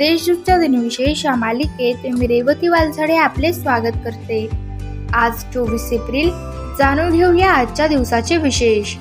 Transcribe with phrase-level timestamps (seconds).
[0.00, 4.48] देशदूतच्या दिनविशेष या मालिकेत मी रेवती वालझडे आपले स्वागत करते.
[5.14, 6.30] आज चोवीस एप्रिल
[6.78, 8.94] जाणून घेऊया आजच्या दिवसाचे विशेष.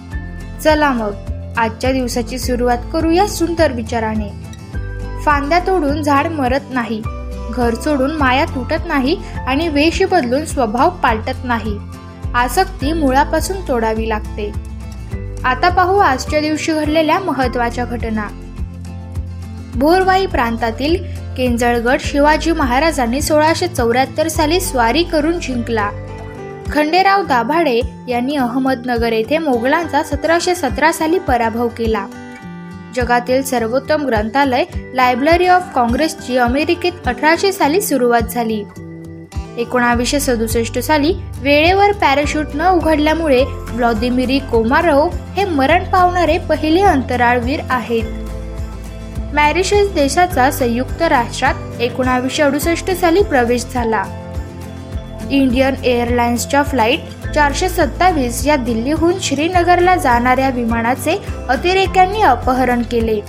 [0.64, 1.12] चला मग
[1.58, 4.30] आजच्या दिवसाची सुरुवात करूया सुंदर विचाराने.
[5.26, 7.02] फांद्या तोडून झाड मरत नाही
[7.54, 11.78] घर सोडून माया तुटत नाही आणि वेश बदलून स्वभाव पालटत नाही.
[12.36, 14.52] आसक्ती मुळापासून तोडावी लागते.
[15.44, 18.28] आता पाहू आजच्या दिवशी घडलेल्या महत्त्वाच्या घटना.
[19.76, 21.04] भोरवाई प्रांतातील
[21.38, 25.90] केंजळगड शिवाजी महाराजांनी सोळाशे चौऱ्याहत्तर साली स्वारी करून जिंकला.
[26.72, 32.06] खंडेराव दाभाडे यांनी अहमदनगर येथे मोगलांचा सतराशे सतरा साली पराभव केला.
[32.96, 34.64] जगातील सर्वोत्तम ग्रंथालय
[34.94, 38.64] लायब्ररी ऑफ काँग्रेसची अमेरिकेत अठराशे साली सुरुवात झाली.
[39.58, 48.04] एकोणावीसशे सदुसष्ट साली वेळेवर पॅराशूट न उघडल्यामुळे व्लादिमिरी कोमारोव हे मरण पावणारे पहिले अंतराळवीर आहेत.
[49.34, 54.04] मॅरिशस देशाचा संयुक्त राष्ट्रात एकोणावीसशे अडुसष्ट साली प्रवेश झाला.
[55.32, 57.00] इंडियन एअरलाइन्सच्या फ्लाईट
[57.36, 61.18] चारशे सत्तावीस या दिल्लीहून श्रीनगरला जाणाऱ्या विमानाचे
[61.50, 63.20] अतिरेक्यांनी अपहरण केले.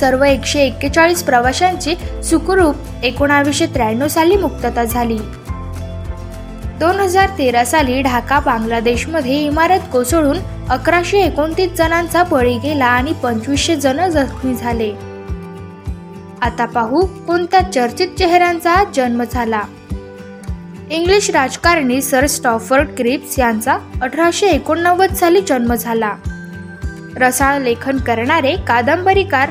[0.00, 5.18] सर्व एकशे एक्केचाळीस प्रवाशांची सुखरूप एकोणावीसशे त्र्याण्णव साली मुक्तता झाली.
[6.80, 13.76] दोन हजार तेरा साली ढाका बांगलादेशमध्ये इमारत कोसळून अकराशे एकोणतीस जणांचा बळी गेला आणि पंचवीसशे
[13.76, 14.92] जण जखमी झाले.
[16.42, 19.62] आता पाहू कोणत्या चर्चित चेहऱ्यांचा जन्म झाला.
[20.90, 26.14] इंग्लिश राजकारणी सर स्टॉफर्ड क्रिप्स यांचा अठराशे एकोणनव्वद साली जन्म झाला.
[27.16, 29.50] रसाळ लेखन करणारे कादंबरीकार